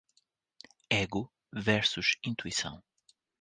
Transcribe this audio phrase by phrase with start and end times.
[0.89, 2.81] Ego versus intuição